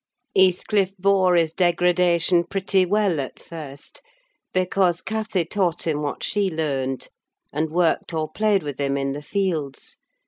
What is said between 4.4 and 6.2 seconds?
because Cathy taught him